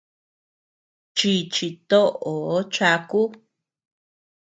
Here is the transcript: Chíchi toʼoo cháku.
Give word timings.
Chíchi 1.17 1.67
toʼoo 1.89 2.57
cháku. 2.73 3.21